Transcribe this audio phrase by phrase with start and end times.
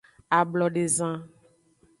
[0.37, 1.15] Ablodezan.